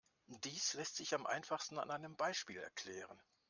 Dies 0.45 0.73
lässt 0.73 0.95
sich 0.95 1.13
am 1.13 1.27
einfachsten 1.27 1.77
an 1.77 1.91
einem 1.91 2.15
Beispiel 2.15 2.57
erklären. 2.57 3.21